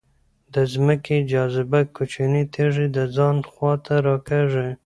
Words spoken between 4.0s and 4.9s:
راکاږي.